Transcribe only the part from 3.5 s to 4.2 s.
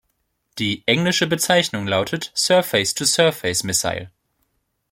missile".